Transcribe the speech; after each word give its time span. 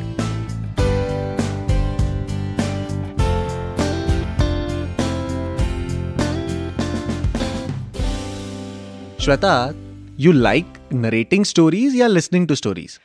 Shweta, 9.17 9.75
you 10.17 10.33
like 10.33 10.65
narrating 10.91 11.45
stories 11.45 11.93
or 11.93 12.09
listening 12.09 12.47
to 12.47 12.55
stories? 12.55 12.99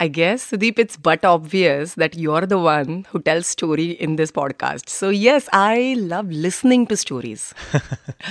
I 0.00 0.06
guess, 0.06 0.50
Sudeep, 0.50 0.78
it's 0.78 0.96
but 0.96 1.24
obvious 1.24 1.94
that 1.94 2.16
you're 2.16 2.46
the 2.46 2.58
one 2.58 3.04
who 3.10 3.20
tells 3.20 3.48
story 3.48 3.90
in 3.90 4.14
this 4.14 4.30
podcast. 4.30 4.88
So 4.88 5.08
yes, 5.08 5.48
I 5.52 5.96
love 5.98 6.30
listening 6.30 6.86
to 6.86 6.96
stories. 6.96 7.52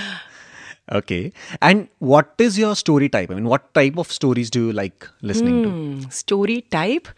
Okay. 0.90 1.32
And 1.60 1.88
what 1.98 2.32
is 2.38 2.58
your 2.58 2.74
story 2.74 3.08
type? 3.08 3.30
I 3.30 3.34
mean, 3.34 3.44
what 3.44 3.74
type 3.74 3.98
of 3.98 4.10
stories 4.10 4.50
do 4.50 4.66
you 4.66 4.72
like 4.72 5.06
listening 5.20 5.62
to? 5.62 5.68
Hmm, 5.68 6.08
story 6.08 6.62
type, 6.70 7.08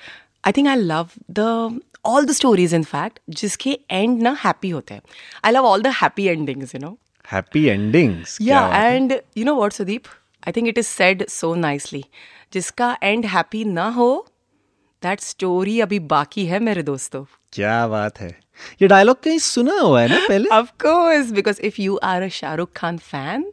I 0.45 0.53
think 0.53 0.67
I 0.67 0.75
love 0.75 1.17
the 1.29 1.81
all 2.03 2.25
the 2.25 2.35
stories 2.35 2.73
in 2.73 2.83
fact 2.83 3.21
जिसके 3.31 3.79
end 3.91 4.23
ना 4.23 4.37
happy 4.39 4.73
होते 4.73 4.95
हैं. 4.95 5.03
I 5.45 5.53
love 5.53 5.65
all 5.65 5.83
the 5.87 5.93
happy 6.03 6.29
endings, 6.29 6.75
you 6.75 6.81
know. 6.81 6.97
Happy 7.33 7.65
endings. 7.71 8.37
Yeah, 8.41 8.47
क्या 8.49 8.61
बात 8.61 8.75
है? 8.75 8.99
and 8.99 9.13
you 9.39 9.45
know 9.45 9.57
what, 9.61 9.73
Sudeep? 9.73 10.05
I 10.45 10.53
think 10.53 10.73
it 10.73 10.79
is 10.79 10.89
said 10.89 11.25
so 11.29 11.55
nicely. 11.55 12.03
जिसका 12.53 12.99
end 13.03 13.25
happy 13.25 13.65
ना 13.65 13.89
हो, 13.89 14.27
That 15.06 15.20
story 15.20 15.80
अभी 15.80 16.00
बाकी 16.00 16.46
है 16.46 16.60
मेरे 16.60 16.84
दोस्तों। 16.84 17.26
क्या 17.54 17.88
बात 17.88 18.20
है। 18.20 18.40
ये 18.82 18.88
डायलॉग 18.88 19.24
कहीं 19.24 19.40
सुना 19.40 19.80
हुआ 19.80 20.02
है 20.02 20.08
ना 20.08 20.20
पहले? 20.28 20.50
Of 20.50 20.68
course 20.68 21.32
because 21.32 21.62
if 21.62 21.82
you 21.82 21.96
are 22.04 22.22
a 22.22 22.28
Shahrukh 22.28 22.70
Khan 22.76 22.98
fan 22.98 23.52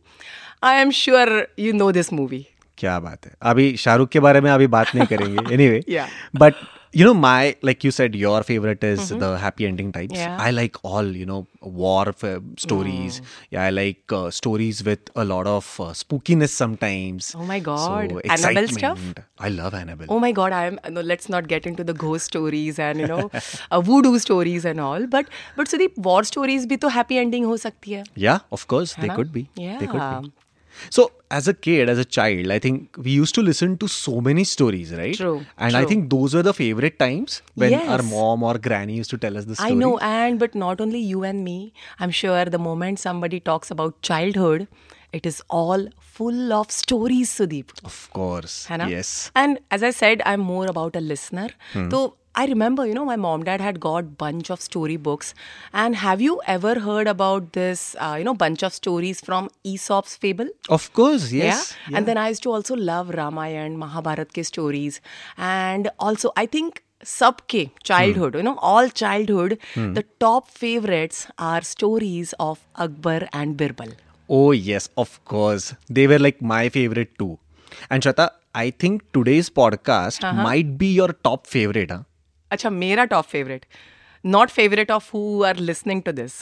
I 0.64 0.76
am 0.76 0.90
sure 0.90 1.48
you 1.58 1.72
know 1.72 1.92
this 1.92 2.12
movie 2.12 2.46
क्या 2.78 2.98
बात 3.00 3.26
है। 3.26 3.34
अभी 3.42 3.76
शाहरुख 3.76 4.08
के 4.08 4.20
बारे 4.20 4.40
में 4.40 4.50
अभी 4.50 4.66
बात 4.66 4.94
नहीं 4.94 5.06
करेंगे। 5.06 5.54
Anyway 5.54 6.06
but 6.36 6.54
you 6.92 7.04
know 7.04 7.14
my 7.14 7.56
like 7.62 7.84
you 7.84 7.90
said 7.90 8.14
your 8.14 8.42
favorite 8.42 8.84
is 8.84 9.00
mm-hmm. 9.00 9.18
the 9.18 9.38
happy 9.38 9.66
ending 9.66 9.92
types. 9.92 10.14
Yeah. 10.14 10.36
i 10.38 10.50
like 10.50 10.76
all 10.82 11.06
you 11.20 11.24
know 11.26 11.46
war 11.62 12.08
f- 12.08 12.42
stories. 12.58 13.20
Mm. 13.20 13.24
yeah 13.50 13.62
i 13.64 13.70
like 13.70 14.12
uh, 14.12 14.30
stories 14.30 14.84
with 14.84 15.10
a 15.16 15.24
lot 15.24 15.46
of 15.46 15.80
uh, 15.80 15.84
spookiness 16.02 16.50
sometimes. 16.50 17.34
Oh 17.34 17.44
my 17.44 17.60
god. 17.60 18.10
So, 18.10 18.20
annabelle 18.36 18.68
stuff? 18.68 19.00
I 19.38 19.48
love 19.48 19.74
annabelle. 19.74 20.06
Oh 20.10 20.18
my 20.18 20.32
god 20.32 20.52
i 20.52 20.66
am 20.66 20.78
no, 20.90 21.00
let's 21.00 21.28
not 21.28 21.48
get 21.48 21.66
into 21.66 21.84
the 21.84 21.94
ghost 21.94 22.26
stories 22.26 22.78
and 22.78 23.00
you 23.00 23.06
know 23.06 23.30
uh, 23.70 23.80
voodoo 23.80 24.18
stories 24.18 24.64
and 24.64 24.80
all. 24.80 25.06
But 25.06 25.26
but 25.56 25.68
so 25.68 25.78
the 25.78 25.90
war 25.96 26.22
stories 26.24 26.66
bhi 26.66 26.80
to 26.86 26.90
happy 27.00 27.18
ending 27.24 27.44
ho 27.44 27.56
sakti 27.66 27.98
hai. 28.00 28.04
Yeah 28.28 28.40
of 28.60 28.68
course 28.74 28.94
they 28.94 29.08
could 29.08 29.32
be. 29.32 29.48
Yeah 29.56 29.78
they 29.78 29.86
could 29.96 30.08
be. 30.22 30.32
So, 30.90 31.12
as 31.30 31.48
a 31.48 31.54
kid, 31.54 31.88
as 31.88 31.98
a 31.98 32.04
child, 32.04 32.50
I 32.50 32.58
think 32.58 32.96
we 32.98 33.10
used 33.10 33.34
to 33.36 33.42
listen 33.42 33.78
to 33.78 33.88
so 33.88 34.20
many 34.20 34.44
stories, 34.44 34.92
right? 34.92 35.14
True, 35.14 35.44
And 35.58 35.76
I 35.76 35.84
think 35.84 36.10
those 36.10 36.34
were 36.34 36.42
the 36.42 36.54
favorite 36.54 36.98
times 36.98 37.42
when 37.54 37.74
our 37.74 38.02
mom 38.02 38.42
or 38.42 38.58
granny 38.58 38.94
used 38.96 39.10
to 39.10 39.18
tell 39.18 39.36
us 39.36 39.44
the 39.44 39.56
story. 39.56 39.70
I 39.70 39.74
know, 39.74 39.98
and 39.98 40.38
but 40.38 40.54
not 40.54 40.80
only 40.80 40.98
you 40.98 41.22
and 41.24 41.44
me. 41.44 41.72
I'm 41.98 42.10
sure 42.10 42.44
the 42.44 42.58
moment 42.58 42.98
somebody 42.98 43.40
talks 43.40 43.70
about 43.70 44.00
childhood, 44.02 44.68
it 45.12 45.26
is 45.26 45.42
all 45.50 45.88
full 46.00 46.52
of 46.52 46.70
stories, 46.70 47.30
Sudeep. 47.30 47.70
Of 47.84 48.10
course. 48.12 48.66
Yes. 48.70 49.30
And 49.34 49.58
as 49.70 49.82
I 49.82 49.90
said, 49.90 50.22
I'm 50.24 50.40
more 50.40 50.66
about 50.66 50.96
a 50.96 51.00
listener. 51.00 51.48
Hmm. 51.72 51.90
So 51.90 52.16
I 52.39 52.45
remember, 52.45 52.85
you 52.85 52.93
know, 52.95 53.03
my 53.05 53.15
mom 53.15 53.43
dad 53.45 53.61
had 53.65 53.79
got 53.83 54.09
bunch 54.17 54.49
of 54.55 54.61
story 54.61 54.95
books. 54.95 55.33
And 55.73 55.95
have 56.01 56.21
you 56.21 56.39
ever 56.55 56.73
heard 56.79 57.07
about 57.11 57.53
this, 57.53 57.95
uh, 57.99 58.15
you 58.19 58.23
know, 58.23 58.33
bunch 58.41 58.63
of 58.67 58.73
stories 58.73 59.21
from 59.29 59.49
Aesop's 59.63 60.15
fable? 60.25 60.49
Of 60.69 60.85
course, 60.93 61.31
yes. 61.31 61.75
Yeah? 61.87 61.97
And 61.97 62.05
then 62.11 62.17
I 62.23 62.27
used 62.29 62.43
to 62.43 62.51
also 62.57 62.75
love 62.75 63.09
Ramayana, 63.09 63.77
Mahabharat 63.85 64.33
ke 64.37 64.45
stories. 64.49 64.99
And 65.37 65.89
also, 66.09 66.31
I 66.37 66.45
think 66.57 66.83
सबके 67.13 67.63
childhood, 67.83 68.35
you 68.35 68.43
know, 68.43 68.55
all 68.69 68.89
childhood, 68.89 69.57
the 69.75 70.03
top 70.25 70.47
favorites 70.49 71.25
are 71.37 71.61
stories 71.61 72.33
of 72.39 72.59
Akbar 72.85 73.27
and 73.33 73.57
Birbal. 73.57 73.91
Oh, 74.29 74.51
yes, 74.51 74.89
of 74.97 75.23
course. 75.25 75.73
They 75.89 76.05
were 76.13 76.19
like 76.19 76.41
my 76.41 76.69
favorite 76.69 77.17
too. 77.17 77.39
And 77.89 78.03
Shweta, 78.03 78.29
I 78.53 78.69
think 78.83 79.03
today's 79.17 79.49
podcast 79.61 80.23
Uh-huh. 80.29 80.43
might 80.49 80.77
be 80.83 80.91
your 81.01 81.09
top 81.29 81.47
favorite. 81.55 81.91
Huh? 81.95 82.03
अच्छा 82.51 82.69
मेरा 82.69 83.05
top 83.09 83.25
favorite. 83.35 83.65
Not 84.33 84.51
favorite 84.51 84.89
of 84.93 85.07
who 85.13 85.43
are 85.49 85.53
listening 85.53 86.01
to 86.07 86.11
this. 86.19 86.37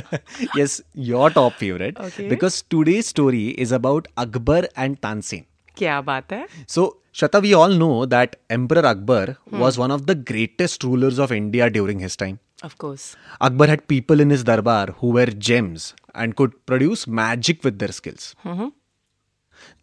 yes, 0.55 0.81
your 0.93 1.29
top 1.29 1.53
favorite. 1.61 1.99
Okay. 2.07 2.27
Because 2.33 2.57
today's 2.75 3.07
story 3.07 3.45
is 3.65 3.71
about 3.77 4.07
Akbar 4.25 4.61
and 4.85 4.99
Tansen. 5.05 5.43
क्या 5.77 5.99
बात 6.09 6.33
है 6.33 6.45
So, 6.75 6.83
Shata, 7.21 7.41
we 7.45 7.53
all 7.59 7.73
know 7.83 8.05
that 8.13 8.35
Emperor 8.57 8.85
Akbar 8.89 9.37
was 9.63 9.77
one 9.83 9.91
of 9.95 10.05
the 10.11 10.15
greatest 10.31 10.83
rulers 10.83 11.17
of 11.25 11.31
India 11.37 11.69
during 11.77 11.99
his 12.07 12.15
time. 12.23 12.37
Of 12.67 12.77
course. 12.83 13.05
Akbar 13.47 13.67
had 13.73 13.87
people 13.93 14.19
in 14.25 14.29
his 14.35 14.43
darbar 14.49 14.83
who 14.99 15.11
were 15.17 15.25
gems 15.49 15.87
and 16.13 16.35
could 16.41 16.53
produce 16.71 17.07
magic 17.21 17.63
with 17.63 17.79
their 17.79 17.91
skills. 17.99 18.27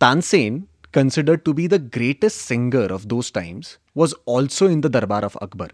Tansen, 0.01 0.67
considered 0.95 1.45
to 1.45 1.55
be 1.55 1.67
the 1.67 1.79
greatest 1.79 2.43
singer 2.43 2.87
of 2.97 3.09
those 3.09 3.31
times, 3.31 3.79
was 3.95 4.15
also 4.27 4.67
in 4.67 4.81
the 4.81 4.89
darbar 4.89 5.25
of 5.25 5.37
Akbar. 5.41 5.69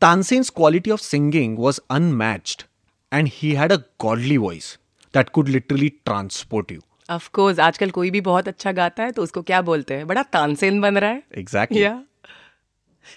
Tansen's 0.00 0.50
quality 0.50 0.90
of 0.90 1.00
singing 1.00 1.56
was 1.56 1.80
unmatched, 1.88 2.66
and 3.12 3.28
he 3.28 3.54
had 3.54 3.72
a 3.72 3.84
godly 3.98 4.36
voice 4.36 4.76
that 5.12 5.32
could 5.32 5.48
literally 5.48 5.90
transport 6.04 6.70
you. 6.70 6.82
Of 7.08 7.30
course. 7.32 7.58
आजकल 7.58 7.90
कोई 7.90 8.10
भी 8.10 8.20
बहुत 8.20 8.48
अच्छा 8.48 8.72
गाता 8.78 9.02
है 9.02 9.12
तो 9.12 9.22
उसको 9.22 9.42
क्या 9.50 9.60
बोलते 9.68 9.94
हैं 9.94 10.06
बड़ा 10.06 10.22
तानसेन 10.36 10.80
बन 10.80 10.98
रहा 10.98 11.10
है 11.10 11.22
Exactly. 11.42 11.82
Yeah. 11.84 12.00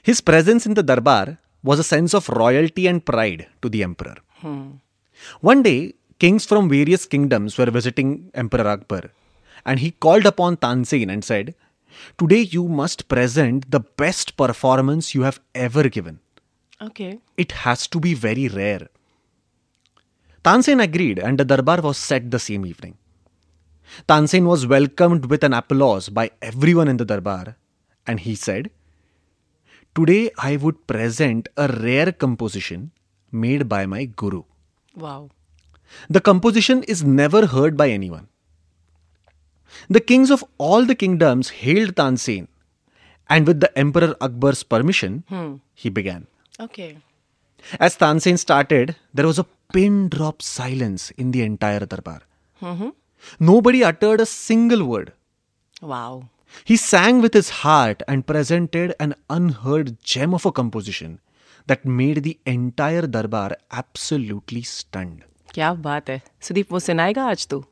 His 0.09 0.21
presence 0.29 0.67
in 0.69 0.75
the 0.79 0.83
darbar 0.91 1.37
was 1.69 1.81
a 1.83 1.87
sense 1.87 2.13
of 2.19 2.29
royalty 2.41 2.85
and 2.91 3.03
pride 3.09 3.41
to 3.61 3.71
the 3.73 3.83
emperor. 3.87 4.15
One 5.49 5.63
day, 5.63 5.93
kings 6.19 6.45
from 6.51 6.69
various 6.69 7.05
kingdoms 7.15 7.57
were 7.57 7.69
visiting 7.79 8.13
Emperor 8.43 8.67
Akbar, 8.75 9.01
and 9.66 9.80
he 9.80 9.90
called 9.90 10.24
upon 10.24 10.56
Tansen 10.56 11.10
and 11.10 11.24
said, 11.24 11.54
Today 12.18 12.42
you 12.56 12.68
must 12.68 13.08
present 13.08 13.70
the 13.70 13.80
best 13.80 14.36
performance 14.36 15.14
you 15.14 15.22
have 15.22 15.40
ever 15.54 15.88
given. 15.88 16.20
Okay. 16.80 17.18
It 17.36 17.52
has 17.52 17.86
to 17.88 17.98
be 17.98 18.14
very 18.14 18.48
rare. 18.48 18.88
Tansen 20.44 20.80
agreed, 20.80 21.18
and 21.18 21.38
the 21.38 21.44
darbar 21.44 21.80
was 21.80 21.98
set 21.98 22.30
the 22.30 22.38
same 22.38 22.64
evening. 22.64 22.96
Tansen 24.08 24.44
was 24.44 24.66
welcomed 24.66 25.26
with 25.26 25.42
an 25.42 25.52
applause 25.52 26.08
by 26.08 26.30
everyone 26.40 26.86
in 26.86 26.98
the 26.98 27.04
darbar, 27.04 27.56
and 28.06 28.20
he 28.20 28.34
said, 28.36 28.70
Today 29.94 30.30
I 30.38 30.56
would 30.56 30.86
present 30.86 31.48
a 31.56 31.66
rare 31.66 32.12
composition 32.12 32.92
made 33.32 33.68
by 33.68 33.86
my 33.86 34.04
guru. 34.04 34.42
Wow. 34.94 35.30
The 36.08 36.20
composition 36.20 36.82
is 36.84 37.02
never 37.02 37.46
heard 37.46 37.76
by 37.76 37.90
anyone. 37.90 38.28
The 39.89 39.99
kings 39.99 40.31
of 40.31 40.43
all 40.57 40.85
the 40.85 40.95
kingdoms 40.95 41.49
hailed 41.49 41.95
Tansen, 41.95 42.47
and 43.29 43.47
with 43.47 43.59
the 43.61 43.71
Emperor 43.77 44.15
Akbar's 44.21 44.63
permission, 44.63 45.23
he 45.73 45.89
began. 45.89 46.27
Okay. 46.59 46.97
As 47.79 47.95
Tansen 47.95 48.37
started, 48.37 48.95
there 49.13 49.27
was 49.27 49.39
a 49.39 49.45
pin 49.73 50.09
drop 50.09 50.41
silence 50.41 51.11
in 51.11 51.31
the 51.31 51.41
entire 51.43 51.85
darbar. 51.85 52.21
Nobody 53.39 53.83
uttered 53.83 54.19
a 54.19 54.25
single 54.25 54.85
word. 54.85 55.13
Wow. 55.81 56.29
He 56.65 56.75
sang 56.75 57.21
with 57.21 57.33
his 57.33 57.49
heart 57.61 58.03
and 58.07 58.27
presented 58.27 58.93
an 58.99 59.15
unheard 59.29 60.03
gem 60.03 60.33
of 60.33 60.45
a 60.45 60.51
composition 60.51 61.19
that 61.67 61.85
made 61.85 62.23
the 62.23 62.39
entire 62.45 63.07
darbar 63.07 63.51
absolutely 63.71 64.63
stunned. 64.63 65.21
क्या 65.53 65.73
बात 65.85 66.09
है 66.09 66.21
सुदीप 66.41 66.71
वो 66.71 66.79
सुनाएगा 66.79 67.23
आज 67.29 67.47
तू 67.47 67.63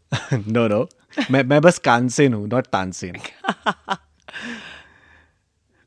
no, 0.56 0.68
no. 0.72 0.80
मैं 1.32 1.44
मैं 1.44 1.62
बस 1.62 1.78
कानसेन 1.90 2.34
हूँ 2.34 2.48
not 2.48 2.68
Tansen 2.68 3.18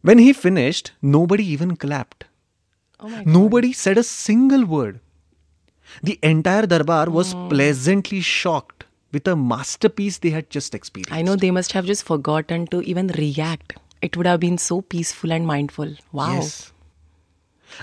When 0.08 0.18
he 0.18 0.32
finished, 0.36 0.88
nobody 1.00 1.44
even 1.54 1.76
clapped. 1.82 2.24
Oh 3.00 3.08
my 3.08 3.22
Nobody 3.34 3.68
said 3.72 3.98
a 3.98 4.02
single 4.02 4.64
word. 4.64 4.96
The 6.02 6.18
entire 6.22 6.66
darbar 6.72 7.04
was 7.18 7.34
pleasantly 7.52 8.20
shocked 8.20 8.84
with 9.12 9.28
a 9.28 9.36
masterpiece 9.36 10.18
they 10.18 10.30
had 10.30 10.50
just 10.50 10.74
experienced. 10.74 11.12
I 11.12 11.22
know 11.22 11.36
they 11.36 11.52
must 11.52 11.72
have 11.72 11.84
just 11.84 12.02
forgotten 12.02 12.66
to 12.68 12.80
even 12.82 13.08
react. 13.18 13.74
It 14.00 14.16
would 14.16 14.26
have 14.26 14.40
been 14.40 14.58
so 14.58 14.80
peaceful 14.80 15.32
and 15.32 15.46
mindful. 15.46 15.94
Wow. 16.10 16.34
Yes. 16.34 16.72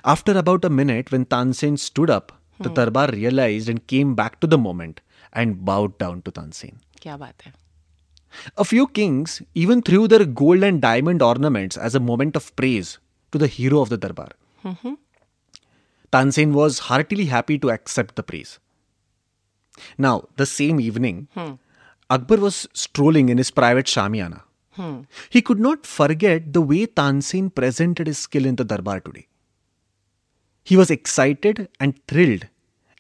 After 0.04 0.38
about 0.38 0.66
a 0.66 0.70
minute, 0.70 1.12
when 1.12 1.26
Tansen 1.26 1.78
stood 1.78 2.10
up, 2.10 2.34
the 2.60 2.70
darbar 2.70 3.08
realized 3.12 3.70
and 3.70 3.86
came 3.88 4.16
back 4.16 4.40
to 4.42 4.48
the 4.48 4.58
moment 4.58 5.00
and 5.32 5.64
bowed 5.64 5.98
down 5.98 6.22
to 6.24 6.32
Tansen. 6.32 6.80
क्या 7.04 7.18
बात 7.18 7.46
है 7.46 7.54
A 8.64 8.66
few 8.70 8.86
kings 8.98 9.42
even 9.62 9.80
threw 9.82 10.08
their 10.08 10.26
gold 10.42 10.66
and 10.66 10.82
diamond 10.82 11.24
ornaments 11.28 11.78
as 11.88 11.96
a 11.96 12.02
moment 12.10 12.36
of 12.40 12.50
praise 12.62 12.90
to 13.32 13.40
the 13.44 13.48
hero 13.48 13.80
of 13.82 13.90
the 13.94 13.98
darbar. 13.98 14.28
Tansen 16.12 16.54
was 16.54 16.78
heartily 16.90 17.26
happy 17.26 17.58
to 17.64 17.72
accept 17.72 18.16
the 18.16 18.24
praise. 18.24 18.52
Now, 19.98 20.14
the 20.36 20.46
same 20.46 20.80
evening, 20.80 21.18
Akbar 22.10 22.38
was 22.38 22.68
strolling 22.74 23.30
in 23.30 23.38
his 23.38 23.52
private 23.52 23.86
shamiana. 23.86 24.42
He 25.30 25.42
could 25.42 25.60
not 25.60 25.86
forget 25.86 26.54
the 26.54 26.62
way 26.62 26.86
Tansen 26.86 27.50
presented 27.50 28.08
his 28.08 28.18
skill 28.18 28.46
in 28.46 28.56
the 28.56 28.64
darbar 28.64 29.00
today. 29.00 29.28
He 30.64 30.78
was 30.78 30.92
excited 30.92 31.68
and 31.80 32.00
thrilled 32.08 32.48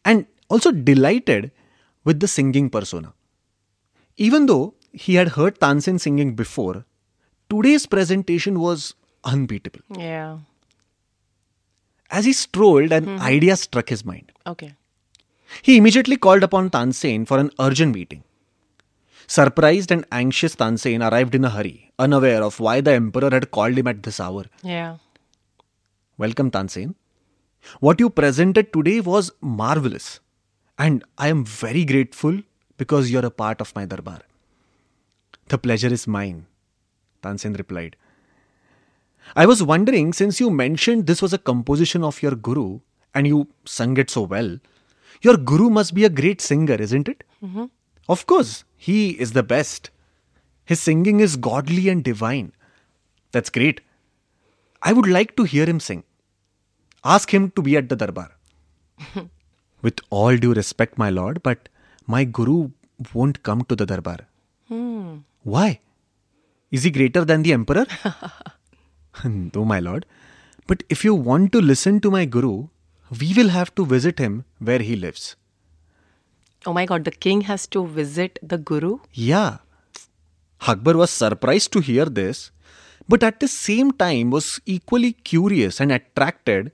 and 0.03 0.25
also 0.50 0.71
delighted 0.71 1.51
with 2.03 2.19
the 2.19 2.27
singing 2.27 2.69
persona. 2.69 3.13
Even 4.16 4.46
though 4.46 4.75
he 4.93 5.16
had 5.16 5.28
heard 5.31 5.58
Tansen 5.58 5.99
singing 5.99 6.34
before, 6.34 6.84
today's 7.50 7.87
presentation 7.87 8.61
was 8.61 8.94
unbeatable. 9.25 9.81
Yeah. 9.96 10.38
As 12.11 12.25
he 12.25 12.32
strolled, 12.32 12.93
an 12.93 13.06
mm-hmm. 13.06 13.22
idea 13.22 13.56
struck 13.56 13.88
his 13.88 14.05
mind. 14.05 14.31
Okay. 14.46 14.75
He 15.62 15.76
immediately 15.76 16.16
called 16.16 16.43
upon 16.43 16.70
Tansen 16.70 17.26
for 17.26 17.38
an 17.38 17.50
urgent 17.58 17.94
meeting. 17.94 18.22
Surprised 19.26 19.90
and 19.90 20.05
anxious, 20.12 20.55
Tansen 20.55 21.02
arrived 21.02 21.34
in 21.34 21.44
a 21.44 21.50
hurry, 21.50 21.90
unaware 21.99 22.43
of 22.43 22.60
why 22.60 22.81
the 22.81 22.93
emperor 22.93 23.31
had 23.31 23.50
called 23.50 23.76
him 23.76 23.87
at 23.87 24.02
this 24.02 24.20
hour. 24.20 24.44
Yeah. 24.62 24.99
Welcome, 26.19 26.50
Tansen. 26.50 26.94
What 27.81 27.99
you 27.99 28.10
presented 28.10 28.72
today 28.72 29.00
was 29.00 29.32
marvelous, 29.40 30.20
and 30.78 31.02
I 31.17 31.28
am 31.28 31.44
very 31.44 31.84
grateful 31.84 32.43
because 32.76 33.10
you're 33.10 33.26
a 33.26 33.30
part 33.30 33.60
of 33.60 33.74
my 33.74 33.84
darbar. 33.84 34.20
The 35.48 35.58
pleasure 35.58 35.92
is 35.92 36.06
mine, 36.06 36.46
Tansen 37.22 37.54
replied. 37.54 37.96
I 39.36 39.46
was 39.46 39.62
wondering, 39.62 40.12
since 40.12 40.40
you 40.40 40.50
mentioned 40.50 41.06
this 41.06 41.22
was 41.22 41.32
a 41.32 41.38
composition 41.38 42.04
of 42.04 42.22
your 42.22 42.34
guru 42.34 42.80
and 43.14 43.26
you 43.26 43.48
sung 43.64 43.96
it 43.96 44.10
so 44.10 44.22
well, 44.22 44.58
your 45.22 45.36
guru 45.36 45.70
must 45.70 45.94
be 45.94 46.04
a 46.04 46.10
great 46.10 46.40
singer, 46.40 46.74
isn't 46.74 47.08
it? 47.08 47.24
Mm-hmm. 47.42 47.64
Of 48.08 48.26
course, 48.26 48.64
he 48.76 49.10
is 49.10 49.32
the 49.32 49.42
best. 49.42 49.90
His 50.64 50.80
singing 50.80 51.20
is 51.20 51.36
godly 51.36 51.88
and 51.88 52.02
divine. 52.02 52.52
That's 53.32 53.50
great. 53.50 53.80
I 54.82 54.92
would 54.92 55.08
like 55.08 55.36
to 55.36 55.44
hear 55.44 55.66
him 55.66 55.80
sing. 55.80 56.04
Ask 57.04 57.32
him 57.32 57.50
to 57.52 57.62
be 57.62 57.76
at 57.76 57.88
the 57.88 57.96
darbar. 57.96 58.32
With 59.82 60.00
all 60.10 60.36
due 60.36 60.54
respect, 60.54 60.98
my 60.98 61.10
lord, 61.10 61.42
but 61.42 61.68
my 62.06 62.24
guru 62.24 62.70
won't 63.12 63.42
come 63.42 63.62
to 63.64 63.76
the 63.76 63.86
darbar. 63.86 64.18
Why? 65.42 65.80
Is 66.70 66.82
he 66.82 66.90
greater 66.90 67.24
than 67.24 67.42
the 67.42 67.52
emperor? 67.52 67.86
no, 69.24 69.64
my 69.64 69.80
lord. 69.80 70.06
But 70.66 70.82
if 70.88 71.04
you 71.04 71.14
want 71.14 71.52
to 71.52 71.60
listen 71.60 72.00
to 72.00 72.10
my 72.10 72.24
guru, 72.24 72.68
we 73.20 73.34
will 73.34 73.50
have 73.50 73.74
to 73.74 73.84
visit 73.84 74.18
him 74.18 74.44
where 74.58 74.78
he 74.78 74.96
lives. 74.96 75.36
Oh 76.66 76.72
my 76.72 76.86
god, 76.86 77.04
the 77.04 77.10
king 77.10 77.42
has 77.42 77.66
to 77.68 77.86
visit 77.86 78.38
the 78.42 78.56
guru? 78.56 78.98
Yeah. 79.12 79.58
Akbar 80.66 80.96
was 80.96 81.10
surprised 81.10 81.72
to 81.72 81.80
hear 81.80 82.06
this, 82.06 82.50
but 83.06 83.22
at 83.22 83.40
the 83.40 83.48
same 83.48 83.92
time 83.92 84.30
was 84.30 84.60
equally 84.64 85.12
curious 85.12 85.80
and 85.80 85.92
attracted 85.92 86.72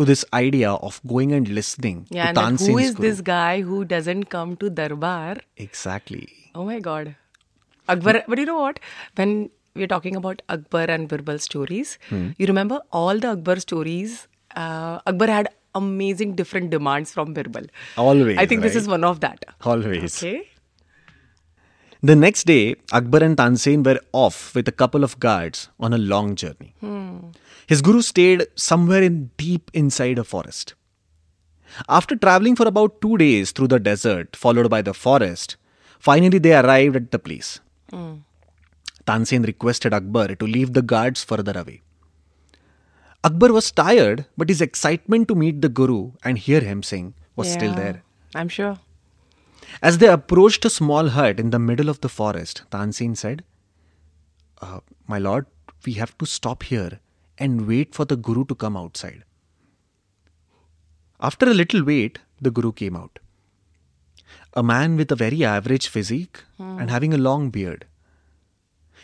to 0.00 0.06
this 0.10 0.24
idea 0.38 0.72
of 0.88 0.98
going 1.12 1.32
and 1.38 1.48
listening 1.60 1.96
Yeah, 2.18 2.32
to 2.32 2.40
and 2.42 2.58
who 2.66 2.78
is 2.78 2.94
guru. 2.94 3.08
this 3.08 3.20
guy 3.20 3.60
who 3.70 3.84
doesn't 3.84 4.24
come 4.34 4.56
to 4.64 4.70
Darbar? 4.70 5.36
Exactly. 5.68 6.28
Oh 6.54 6.64
my 6.64 6.78
god. 6.80 7.14
Akbar, 7.88 8.22
but 8.26 8.38
you 8.38 8.46
know 8.46 8.58
what? 8.60 8.80
When 9.16 9.50
we're 9.74 9.86
talking 9.94 10.16
about 10.16 10.42
Akbar 10.48 10.84
and 10.96 11.08
Birbal 11.08 11.40
stories, 11.40 11.98
you 12.10 12.46
remember 12.52 12.80
all 12.92 13.18
the 13.18 13.32
Akbar 13.32 13.56
stories? 13.60 14.26
Uh, 14.56 15.00
Akbar 15.06 15.28
had 15.28 15.48
amazing 15.74 16.34
different 16.34 16.70
demands 16.70 17.12
from 17.12 17.34
Birbal. 17.34 17.66
Always, 17.96 18.38
I 18.38 18.46
think 18.46 18.62
this 18.62 18.74
is 18.74 18.88
one 18.88 19.04
of 19.04 19.20
that. 19.20 19.44
Always. 19.62 20.16
Okay. 20.22 20.48
The 22.02 22.16
next 22.16 22.44
day, 22.44 22.76
Akbar 22.92 23.22
and 23.22 23.36
Tansen 23.36 23.82
were 23.84 24.00
off 24.12 24.54
with 24.54 24.66
a 24.66 24.72
couple 24.72 25.04
of 25.04 25.20
guards 25.20 25.68
on 25.78 25.92
a 25.92 25.98
long 25.98 26.34
journey. 26.34 26.74
His 27.70 27.82
guru 27.82 28.02
stayed 28.02 28.48
somewhere 28.56 29.00
in 29.00 29.30
deep 29.36 29.70
inside 29.72 30.18
a 30.18 30.24
forest. 30.24 30.74
After 31.88 32.16
traveling 32.16 32.56
for 32.56 32.66
about 32.66 33.00
two 33.00 33.16
days 33.16 33.52
through 33.52 33.68
the 33.68 33.78
desert, 33.78 34.34
followed 34.34 34.68
by 34.68 34.82
the 34.82 34.92
forest, 34.92 35.56
finally 36.00 36.40
they 36.40 36.52
arrived 36.52 36.96
at 36.96 37.12
the 37.12 37.20
place. 37.20 37.60
Tansen 39.06 39.44
requested 39.44 39.94
Akbar 39.94 40.34
to 40.34 40.46
leave 40.48 40.72
the 40.72 40.82
guards 40.82 41.22
further 41.22 41.56
away. 41.56 41.82
Akbar 43.22 43.52
was 43.52 43.70
tired, 43.70 44.26
but 44.36 44.48
his 44.48 44.60
excitement 44.60 45.28
to 45.28 45.36
meet 45.36 45.62
the 45.62 45.68
guru 45.68 46.10
and 46.24 46.38
hear 46.38 46.60
him 46.60 46.82
sing 46.82 47.14
was 47.36 47.52
still 47.52 47.72
there. 47.76 48.02
I'm 48.34 48.48
sure. 48.48 48.80
As 49.80 49.98
they 49.98 50.08
approached 50.08 50.64
a 50.64 50.70
small 50.70 51.10
hut 51.10 51.38
in 51.38 51.50
the 51.50 51.60
middle 51.60 51.88
of 51.88 52.00
the 52.00 52.08
forest, 52.08 52.62
Tansen 52.72 53.16
said, 53.16 53.44
uh, 54.60 54.80
My 55.06 55.20
lord, 55.20 55.46
we 55.86 55.92
have 55.92 56.18
to 56.18 56.26
stop 56.26 56.64
here 56.64 56.98
and 57.40 57.66
wait 57.66 57.94
for 57.94 58.04
the 58.04 58.16
Guru 58.16 58.44
to 58.44 58.54
come 58.54 58.76
outside. 58.76 59.24
After 61.20 61.48
a 61.50 61.54
little 61.54 61.84
wait, 61.84 62.18
the 62.40 62.50
Guru 62.50 62.72
came 62.72 62.96
out. 62.96 63.18
A 64.54 64.62
man 64.62 64.96
with 64.96 65.10
a 65.10 65.16
very 65.16 65.44
average 65.44 65.88
physique 65.88 66.44
and 66.58 66.82
hmm. 66.82 66.88
having 66.88 67.14
a 67.14 67.18
long 67.18 67.50
beard. 67.50 67.86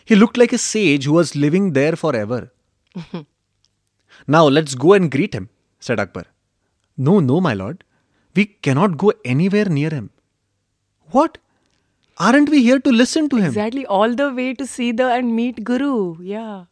He 0.05 0.15
looked 0.15 0.37
like 0.37 0.53
a 0.53 0.59
sage 0.59 1.05
who 1.05 1.13
was 1.13 1.35
living 1.35 1.73
there 1.73 1.97
forever. 1.97 2.53
now 4.27 4.47
let's 4.47 4.75
go 4.75 4.93
and 4.93 5.11
greet 5.11 5.35
him, 5.35 5.49
said 5.81 5.99
Akbar. 5.99 6.27
No, 6.97 7.21
no, 7.21 7.41
my 7.41 7.55
lord. 7.55 7.85
We 8.35 8.47
cannot 8.47 8.97
go 8.99 9.13
anywhere 9.25 9.65
near 9.67 9.91
him. 9.91 10.11
What? 11.11 11.39
Aren't 12.19 12.49
we 12.49 12.63
here 12.63 12.79
to 12.81 12.91
listen 12.91 13.29
to 13.31 13.37
him? 13.37 13.47
Exactly. 13.47 13.85
All 13.87 14.15
the 14.15 14.33
way 14.33 14.55
to 14.55 14.67
see 14.67 14.93
the 14.93 15.11
and 15.11 15.37
meet 15.37 15.65
Guru. 15.65 16.17
Yeah. 16.23 16.65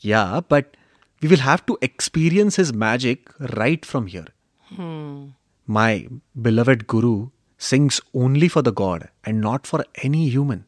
Yeah, 0.00 0.40
but 0.46 0.76
we 1.20 1.28
will 1.28 1.38
have 1.38 1.64
to 1.66 1.76
experience 1.82 2.56
his 2.56 2.72
magic 2.72 3.30
right 3.58 3.84
from 3.84 4.06
here. 4.06 4.26
Hmm. 4.74 5.28
My 5.66 6.08
beloved 6.40 6.86
Guru 6.86 7.30
sings 7.58 8.00
only 8.14 8.48
for 8.48 8.62
the 8.62 8.72
god 8.72 9.08
and 9.24 9.40
not 9.40 9.66
for 9.66 9.84
any 9.96 10.28
human. 10.28 10.64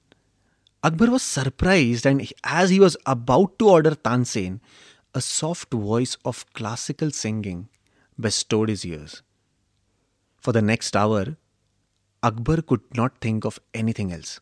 Akbar 0.84 1.10
was 1.10 1.22
surprised, 1.22 2.06
and 2.06 2.30
as 2.44 2.70
he 2.70 2.80
was 2.80 2.96
about 3.06 3.58
to 3.58 3.68
order 3.68 3.94
Tansen, 3.94 4.60
a 5.14 5.20
soft 5.20 5.72
voice 5.72 6.16
of 6.24 6.44
classical 6.54 7.10
singing 7.10 7.68
bestowed 8.18 8.68
his 8.68 8.84
ears. 8.84 9.22
For 10.38 10.52
the 10.52 10.62
next 10.62 10.96
hour, 10.96 11.36
Akbar 12.22 12.62
could 12.62 12.82
not 12.96 13.18
think 13.20 13.44
of 13.44 13.60
anything 13.72 14.12
else. 14.12 14.40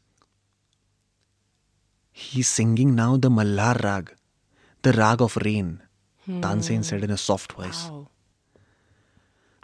He 2.12 2.40
is 2.40 2.48
singing 2.48 2.94
now 2.94 3.16
the 3.16 3.30
Malhar 3.30 3.82
Rag, 3.82 4.14
the 4.82 4.92
Rag 4.92 5.20
of 5.20 5.36
Rain, 5.36 5.82
Tansen 6.40 6.82
said 6.84 7.04
in 7.04 7.10
a 7.10 7.16
soft 7.16 7.52
voice. 7.52 7.88
Wow. 7.88 8.08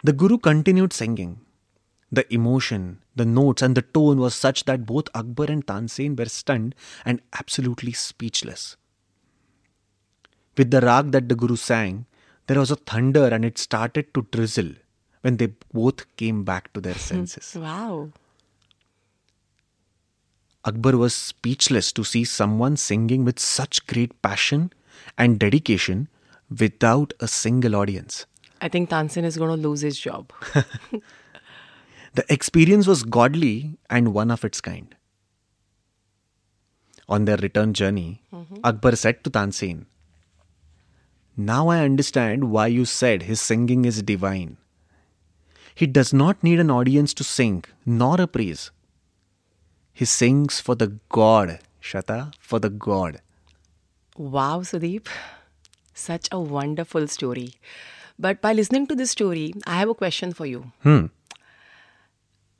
The 0.03 0.13
Guru 0.13 0.37
continued 0.37 0.93
singing. 0.93 1.41
The 2.11 2.31
emotion, 2.33 3.01
the 3.15 3.25
notes, 3.25 3.61
and 3.61 3.75
the 3.75 3.81
tone 3.81 4.17
was 4.17 4.33
such 4.33 4.63
that 4.65 4.85
both 4.85 5.09
Akbar 5.13 5.47
and 5.49 5.65
Tansen 5.65 6.15
were 6.15 6.29
stunned 6.29 6.75
and 7.03 7.21
absolutely 7.33 7.91
speechless. 7.91 8.77
With 10.57 10.71
the 10.71 10.81
rag 10.81 11.11
that 11.11 11.27
the 11.27 11.35
Guru 11.35 11.55
sang, 11.57 12.05
there 12.47 12.59
was 12.59 12.71
a 12.71 12.77
thunder 12.77 13.27
and 13.27 13.43
it 13.43 13.57
started 13.57 14.13
to 14.13 14.25
drizzle 14.31 14.71
when 15.21 15.37
they 15.37 15.47
both 15.73 16.15
came 16.15 16.43
back 16.43 16.71
to 16.73 16.81
their 16.81 16.95
senses. 17.09 17.55
Wow. 17.59 18.11
Akbar 20.63 20.97
was 20.97 21.13
speechless 21.13 21.91
to 21.93 22.03
see 22.03 22.23
someone 22.23 22.77
singing 22.77 23.25
with 23.25 23.39
such 23.39 23.85
great 23.87 24.21
passion 24.21 24.71
and 25.17 25.39
dedication 25.39 26.07
without 26.49 27.13
a 27.19 27.27
single 27.27 27.75
audience. 27.75 28.25
I 28.61 28.69
think 28.69 28.89
Tansen 28.89 29.23
is 29.23 29.37
going 29.37 29.49
to 29.49 29.67
lose 29.67 29.81
his 29.81 29.99
job. 29.99 30.31
The 32.17 32.25
experience 32.33 32.87
was 32.87 33.03
godly 33.03 33.77
and 33.91 34.11
one 34.11 34.31
of 34.31 34.43
its 34.43 34.59
kind. 34.59 34.95
On 37.07 37.25
their 37.25 37.37
return 37.37 37.75
journey, 37.75 38.23
mm-hmm. 38.33 38.55
Akbar 38.63 38.95
said 38.95 39.23
to 39.23 39.29
Tansen, 39.29 39.85
Now 41.37 41.67
I 41.67 41.81
understand 41.81 42.49
why 42.49 42.67
you 42.67 42.85
said 42.85 43.21
his 43.21 43.39
singing 43.39 43.85
is 43.85 44.01
divine. 44.01 44.57
He 45.75 45.85
does 45.85 46.11
not 46.11 46.43
need 46.43 46.59
an 46.59 46.71
audience 46.71 47.13
to 47.13 47.23
sing, 47.23 47.63
nor 47.85 48.19
a 48.19 48.25
praise. 48.25 48.71
He 49.93 50.05
sings 50.05 50.59
for 50.59 50.73
the 50.73 50.99
God, 51.09 51.59
Shata, 51.83 52.33
for 52.39 52.57
the 52.57 52.71
God. 52.71 53.21
Wow, 54.17 54.61
Sudeep. 54.61 55.05
Such 55.97 56.27
a 56.31 56.39
wonderful 56.39 57.07
story. 57.07 57.53
But 58.19 58.39
by 58.39 58.53
listening 58.53 58.85
to 58.87 58.95
this 58.95 59.11
story, 59.11 59.53
I 59.65 59.77
have 59.79 59.89
a 59.89 59.95
question 59.95 60.31
for 60.31 60.45
you. 60.45 60.71
Hmm. 60.83 61.05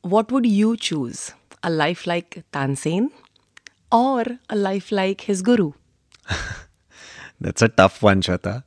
What 0.01 0.31
would 0.31 0.45
you 0.45 0.75
choose? 0.75 1.33
A 1.61 1.69
life 1.69 2.07
like 2.07 2.43
Tansen 2.51 3.11
or 3.91 4.23
a 4.49 4.55
life 4.55 4.91
like 4.91 5.21
his 5.21 5.43
guru? 5.43 5.73
That's 7.39 7.61
a 7.61 7.67
tough 7.69 8.01
one, 8.01 8.21
Shata. 8.21 8.63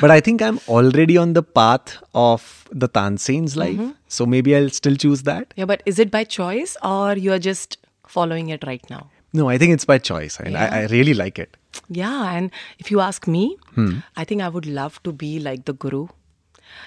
But 0.00 0.10
I 0.10 0.20
think 0.20 0.42
I'm 0.42 0.58
already 0.66 1.16
on 1.16 1.34
the 1.34 1.44
path 1.44 1.96
of 2.14 2.68
the 2.72 2.88
Tansen's 2.88 3.56
life. 3.56 3.78
So 4.08 4.26
maybe 4.26 4.56
I'll 4.56 4.70
still 4.70 4.96
choose 4.96 5.22
that. 5.22 5.54
Yeah, 5.56 5.66
but 5.66 5.84
is 5.86 6.00
it 6.00 6.10
by 6.10 6.24
choice 6.24 6.76
or 6.82 7.16
you're 7.16 7.38
just 7.38 7.78
following 8.08 8.48
it 8.48 8.64
right 8.66 8.88
now? 8.90 9.08
No, 9.32 9.48
I 9.48 9.56
think 9.58 9.72
it's 9.72 9.84
by 9.84 9.98
choice. 9.98 10.40
And 10.40 10.56
I, 10.56 10.80
I 10.80 10.86
really 10.86 11.14
like 11.14 11.38
it. 11.38 11.56
Yeah, 11.88 12.32
and 12.32 12.50
if 12.78 12.90
you 12.90 13.00
ask 13.00 13.26
me, 13.26 13.56
hmm. 13.74 13.98
I 14.16 14.24
think 14.24 14.42
I 14.42 14.48
would 14.48 14.66
love 14.66 15.02
to 15.02 15.12
be 15.12 15.38
like 15.38 15.64
the 15.66 15.72
guru. 15.74 16.06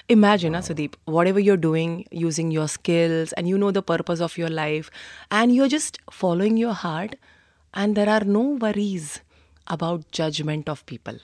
Imagine, 0.08 0.52
wow. 0.52 0.60
Sudeep, 0.60 0.94
whatever 1.04 1.38
you're 1.40 1.56
doing, 1.56 2.04
using 2.10 2.50
your 2.50 2.68
skills, 2.68 3.32
and 3.34 3.48
you 3.48 3.56
know 3.56 3.70
the 3.70 3.82
purpose 3.82 4.20
of 4.20 4.36
your 4.36 4.48
life, 4.50 4.90
and 5.30 5.54
you're 5.54 5.68
just 5.68 5.98
following 6.10 6.56
your 6.56 6.72
heart, 6.74 7.16
and 7.74 7.94
there 7.96 8.08
are 8.08 8.24
no 8.24 8.40
worries 8.66 9.20
about 9.68 10.10
judgment 10.10 10.68
of 10.68 10.84
people. 10.86 11.16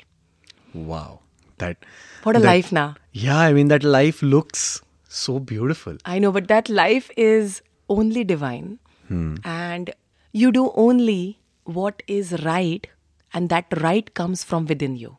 Wow. 0.73 1.21
That 1.59 1.77
What 2.23 2.37
a 2.37 2.41
that- 2.41 2.47
life 2.47 2.73
now. 2.73 2.95
Yeah, 3.13 3.39
I 3.39 3.53
mean 3.53 3.69
that 3.69 3.85
life 3.85 4.23
looks 4.23 4.81
so 5.09 5.39
beautiful. 5.39 5.97
I 6.05 6.19
know, 6.19 6.33
but 6.33 6.49
that 6.49 6.69
life 6.69 7.11
is 7.17 7.61
only 7.89 8.25
divine, 8.25 8.79
hmm. 9.09 9.37
and 9.45 9.93
you 10.33 10.51
do 10.53 10.73
only 10.75 11.39
what 11.65 12.03
is 12.07 12.33
right, 12.45 12.87
and 13.35 13.51
that 13.51 13.67
right 13.83 14.15
comes 14.15 14.43
from 14.45 14.65
within 14.67 14.97
you. 14.97 15.19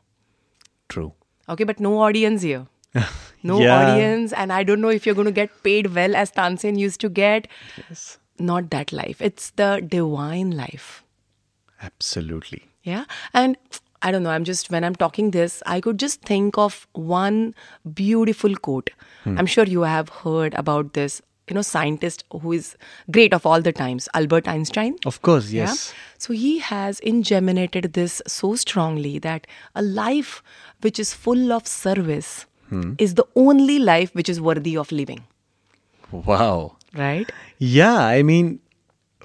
True. 0.90 1.14
Okay, 1.50 1.64
but 1.64 1.80
no 1.80 2.00
audience 2.02 2.42
here. 2.42 2.66
No 3.48 3.60
Yeah. 3.62 3.74
audience, 3.80 4.34
and 4.34 4.52
I 4.52 4.64
don't 4.64 4.82
know 4.82 4.90
if 4.90 5.06
you're 5.06 5.14
going 5.18 5.28
to 5.32 5.32
get 5.40 5.52
paid 5.62 5.88
well 5.96 6.16
as 6.16 6.32
Tansen 6.32 6.80
used 6.84 7.00
to 7.02 7.10
get. 7.10 7.48
Yes. 7.82 8.18
Not 8.40 8.72
that 8.72 8.92
life. 8.92 9.22
It's 9.22 9.52
the 9.52 9.68
divine 9.96 10.50
life. 10.62 11.04
Absolutely. 11.82 12.64
Yeah. 12.84 13.06
And 13.34 13.56
I 14.02 14.12
don't 14.12 14.24
know, 14.24 14.30
I'm 14.32 14.44
just, 14.44 14.72
when 14.72 14.84
I'm 14.84 14.96
talking 14.96 15.30
this, 15.32 15.62
I 15.66 15.80
could 15.82 16.00
just 16.00 16.22
think 16.22 16.58
of 16.58 16.88
one 16.94 17.54
beautiful 17.94 18.56
quote. 18.56 18.90
Hmm. 19.24 19.38
I'm 19.40 19.46
sure 19.46 19.66
you 19.66 19.82
have 19.82 20.10
heard 20.10 20.54
about 20.56 20.94
this, 20.94 21.22
you 21.50 21.54
know, 21.54 21.62
scientist 21.62 22.24
who 22.32 22.52
is 22.54 22.76
great 23.12 23.34
of 23.34 23.46
all 23.46 23.62
the 23.62 23.72
times, 23.72 24.10
Albert 24.14 24.48
Einstein. 24.48 24.96
Of 25.06 25.22
course, 25.22 25.52
Yeah. 25.52 25.66
yes. 25.66 25.94
So 26.18 26.34
he 26.34 26.58
has 26.60 27.00
ingeminated 27.02 27.94
this 27.94 28.22
so 28.28 28.56
strongly 28.56 29.20
that 29.20 29.46
a 29.76 29.82
life 29.84 30.42
which 30.82 31.00
is 31.00 31.14
full 31.14 31.52
of 31.54 31.68
service 31.68 32.46
is 32.98 33.14
the 33.14 33.26
only 33.36 33.78
life 33.80 34.14
which 34.16 34.28
is 34.28 34.42
worthy 34.42 34.76
of 34.76 34.92
living. 34.92 35.20
Wow. 36.12 36.78
Right? 36.94 37.32
Yeah, 37.60 37.98
I 37.98 38.24
mean, 38.24 38.60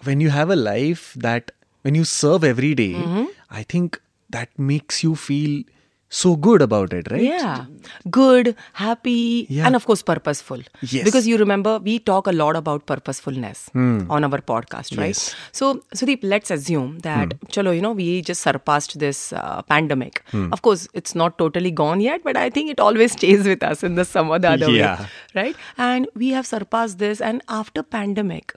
when 0.05 0.21
you 0.21 0.31
have 0.31 0.51
a 0.51 0.57
life 0.57 1.15
that, 1.17 1.51
when 1.83 1.95
you 1.95 2.05
serve 2.05 2.45
every 2.45 2.75
day, 2.75 2.93
Mm-hmm. 2.95 3.25
I 3.51 3.63
think 3.65 4.01
that 4.31 4.49
makes 4.59 5.03
you 5.03 5.17
feel 5.17 5.65
so 6.11 6.35
good 6.37 6.61
about 6.61 6.93
it, 6.93 7.11
right? 7.11 7.23
Yeah. 7.23 7.67
Good, 8.11 8.57
happy, 8.73 9.47
Yeah. 9.49 9.67
and 9.67 9.77
of 9.77 9.87
course 9.87 10.03
purposeful. 10.03 10.61
Yes. 10.83 11.05
Because 11.05 11.27
you 11.27 11.39
remember, 11.39 11.79
we 11.79 11.99
talk 12.01 12.27
a 12.27 12.33
lot 12.33 12.57
about 12.57 12.85
purposefulness 12.87 13.69
hmm. 13.73 14.11
on 14.11 14.25
our 14.25 14.41
podcast, 14.41 14.99
right? 14.99 15.17
Yes. 15.17 15.35
So, 15.53 15.83
Sudeep, 15.95 16.19
let's 16.23 16.51
assume 16.51 16.99
that, 17.01 17.33
hmm. 17.33 17.47
chalo, 17.47 17.75
you 17.75 17.81
know, 17.81 17.93
we 17.93 18.23
just 18.23 18.43
surpassed 18.43 18.99
this 18.99 19.33
uh, 19.33 19.63
pandemic. 19.63 20.23
Hmm. 20.33 20.53
Of 20.53 20.63
course, 20.63 20.89
it's 20.95 21.15
not 21.15 21.39
totally 21.39 21.71
gone 21.71 22.01
yet, 22.01 22.23
but 22.25 22.37
I 22.37 22.51
think 22.51 22.71
it 22.71 22.81
always 22.81 23.13
stays 23.21 23.47
with 23.47 23.63
us 23.63 23.85
in 23.85 23.95
the 23.95 24.05
some 24.05 24.31
or 24.31 24.41
the 24.41 24.51
other 24.51 24.71
Yeah. 24.71 25.01
way, 25.03 25.07
right? 25.35 25.57
And 25.79 26.09
we 26.15 26.31
have 26.31 26.47
surpassed 26.47 26.99
this, 26.99 27.21
and 27.21 27.41
after 27.49 27.85
pandemic, 27.85 28.55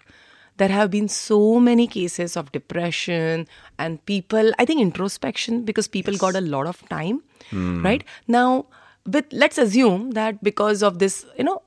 there 0.57 0.69
have 0.69 0.91
been 0.91 1.07
so 1.07 1.59
many 1.59 1.87
cases 1.87 2.37
of 2.37 2.51
depression 2.51 3.47
and 3.79 4.05
people 4.05 4.51
i 4.59 4.65
think 4.65 4.81
introspection 4.81 5.63
because 5.63 5.87
people 5.87 6.15
got 6.15 6.35
a 6.35 6.41
lot 6.41 6.67
of 6.67 6.87
time 6.89 7.21
hmm. 7.49 7.83
right? 7.85 8.03
Now 8.27 8.65
with 9.05 9.25
let's 9.31 9.57
assume 9.57 10.11
that 10.11 10.43
because 10.43 10.81
of 10.81 10.99
this 10.99 11.25
you 11.37 11.43
know 11.43 11.61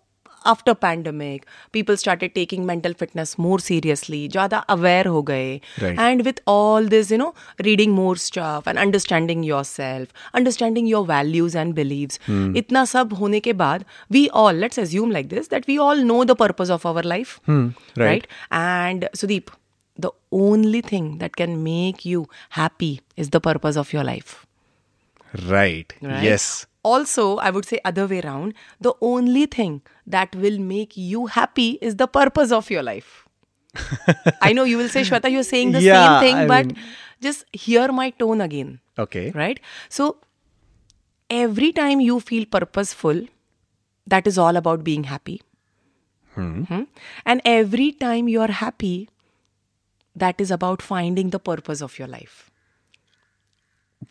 after 0.51 0.73
pandemic 0.83 1.43
people 1.75 1.97
started 2.01 2.31
taking 2.35 2.65
mental 2.69 2.93
fitness 3.01 3.33
more 3.45 3.57
seriously 3.65 4.21
ज़्यादा 4.35 4.61
aware 4.75 5.05
हो 5.15 5.21
गए 5.27 5.59
Right. 5.83 5.99
and 6.05 6.23
with 6.27 6.39
all 6.53 6.87
this 6.93 7.11
you 7.13 7.19
know 7.21 7.27
reading 7.67 7.91
more 7.99 8.15
stuff 8.23 8.69
and 8.71 8.81
understanding 8.85 9.43
yourself 9.49 10.25
understanding 10.41 10.87
your 10.93 11.03
values 11.11 11.57
and 11.63 11.75
beliefs 11.81 12.19
इतना 12.63 12.83
सब 12.93 13.13
होने 13.19 13.39
के 13.49 13.53
बाद 13.61 13.85
we 14.17 14.23
all 14.43 14.63
let's 14.65 14.83
assume 14.85 15.13
like 15.19 15.29
this 15.35 15.51
that 15.55 15.69
we 15.73 15.77
all 15.87 16.03
know 16.11 16.19
the 16.31 16.37
purpose 16.43 16.73
of 16.79 16.89
our 16.93 17.03
life 17.13 17.37
right. 18.05 18.25
and 18.63 19.07
Sudeep 19.23 19.53
the 20.07 20.11
only 20.31 20.81
thing 20.93 21.11
that 21.21 21.35
can 21.43 21.55
make 21.69 22.03
you 22.13 22.25
happy 22.61 22.93
is 23.25 23.29
the 23.37 23.43
purpose 23.51 23.77
of 23.85 23.93
your 23.99 24.03
life 24.13 24.33
Right. 25.55 25.93
right? 26.01 26.23
Yes. 26.23 26.49
also, 26.90 27.22
I 27.48 27.50
would 27.56 27.64
say 27.70 27.78
other 27.90 28.06
way 28.10 28.20
around. 28.24 28.54
The 28.88 28.92
only 29.12 29.46
thing 29.54 29.78
that 30.16 30.36
will 30.44 30.58
make 30.72 30.96
you 31.12 31.26
happy 31.36 31.68
is 31.90 31.96
the 32.02 32.06
purpose 32.16 32.52
of 32.58 32.70
your 32.74 32.82
life. 32.88 33.14
I 34.48 34.52
know 34.58 34.64
you 34.72 34.78
will 34.82 34.88
say, 34.96 35.02
Shweta, 35.08 35.30
you're 35.36 35.42
saying 35.48 35.72
the 35.72 35.82
Yeah, 35.86 35.96
same 36.02 36.20
thing, 36.26 36.36
I 36.42 36.46
but 36.52 36.66
mean- 36.66 36.76
just 37.28 37.44
hear 37.64 37.88
my 38.00 38.10
tone 38.10 38.40
again. 38.40 38.70
Okay. 39.06 39.24
Right? 39.40 39.60
So, 39.88 40.06
every 41.30 41.72
time 41.72 42.00
you 42.00 42.20
feel 42.20 42.46
purposeful, 42.46 43.24
that 44.14 44.26
is 44.26 44.38
all 44.38 44.56
about 44.56 44.84
being 44.84 45.04
happy. 45.04 45.40
Hmm? 46.34 46.82
And 47.24 47.40
every 47.44 47.92
time 47.92 48.28
you 48.28 48.40
are 48.46 48.52
happy, 48.62 49.08
that 50.24 50.40
is 50.40 50.50
about 50.50 50.82
finding 50.82 51.30
the 51.30 51.38
purpose 51.38 51.82
of 51.82 51.98
your 51.98 52.08
life. 52.08 52.50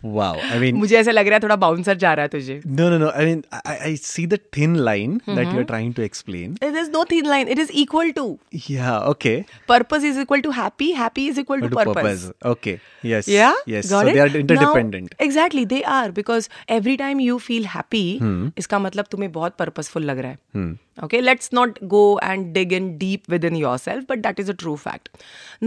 Wow. 0.06 0.34
I 0.54 0.58
mean, 0.62 0.76
मुझे 0.80 0.98
ऐसा 0.98 1.12
लग 1.12 1.28
रहा 1.28 1.36
है 1.36 1.40
थोड़ा 1.44 1.56
bouncer 1.62 1.96
जा 2.04 2.14
रहा 2.14 2.24
है 2.24 2.30
तुझे 2.34 2.60
no, 2.80 2.90
no, 2.94 2.98
no. 3.04 3.12
I 3.22 3.26
mean, 3.30 3.40
I, 3.60 3.76
I 3.90 3.94
see 4.08 4.26
the 4.34 4.40
thin 4.58 4.76
line 4.88 5.14
Mm-hmm. 5.26 5.36
that 5.38 5.54
you're 5.56 5.68
trying 5.70 5.94
to 6.00 6.04
explain. 6.08 6.52
There 6.64 6.76
is 6.82 6.90
no 6.96 7.04
thin 7.14 7.26
line. 7.32 7.48
It 7.56 7.62
is 7.64 7.72
equal 7.84 8.12
to. 8.20 8.26
Yeah. 8.74 9.00
Okay. 9.14 9.34
Purpose 9.72 10.04
is 10.12 10.20
equal 10.26 10.44
to 10.48 10.52
happy. 10.58 10.92
Happy 11.00 11.26
is 11.34 11.40
equal 11.44 11.64
to 11.66 11.70
To 11.70 11.76
purpose. 11.80 11.96
purpose 11.96 12.26
Okay. 12.54 12.76
Yes. 13.14 13.28
Yeah. 13.36 13.54
Yes. 13.76 13.90
Got 13.96 14.04
so 14.06 14.12
it? 14.12 14.14
they 14.20 14.24
are 14.26 14.28
interdependent. 14.42 15.16
Now, 15.16 15.26
exactly, 15.28 15.66
they 15.76 15.82
are 15.98 16.12
because 16.22 16.50
every 16.80 16.96
time 17.04 17.24
you 17.28 17.40
feel 17.48 17.70
happy, 17.76 18.06
Hmm. 18.26 18.48
इसका 18.64 18.80
मतलब 18.88 19.06
तुम्हें 19.16 19.32
बहुत 19.40 19.58
purposeful 19.64 20.06
लग 20.12 20.20
रहा 20.28 20.32
है. 20.32 20.74
Okay, 21.08 21.22
let's 21.30 21.52
not 21.62 21.80
go 21.96 22.04
and 22.32 22.54
dig 22.60 22.78
in 22.82 22.86
deep 23.00 23.28
within 23.36 23.56
yourself, 23.62 24.06
but 24.14 24.22
that 24.28 24.46
is 24.46 24.54
a 24.54 24.58
true 24.66 24.78
fact. 24.86 25.10